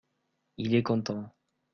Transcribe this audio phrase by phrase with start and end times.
[0.57, 1.31] il est content.